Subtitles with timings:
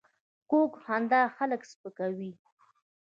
[0.49, 2.31] کوږه خندا خلک سپکوي